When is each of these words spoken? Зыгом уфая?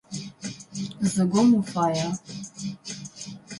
Зыгом 1.11 1.49
уфая? 1.59 2.09